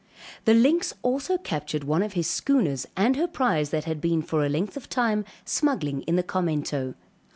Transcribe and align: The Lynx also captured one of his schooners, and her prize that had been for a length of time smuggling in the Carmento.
The 0.45 0.55
Lynx 0.55 0.95
also 1.03 1.37
captured 1.37 1.83
one 1.83 2.01
of 2.01 2.13
his 2.13 2.25
schooners, 2.25 2.87
and 2.97 3.15
her 3.17 3.27
prize 3.27 3.69
that 3.69 3.83
had 3.83 4.01
been 4.01 4.23
for 4.23 4.43
a 4.43 4.49
length 4.49 4.75
of 4.75 4.89
time 4.89 5.25
smuggling 5.45 6.01
in 6.01 6.15
the 6.15 6.23
Carmento. 6.23 6.95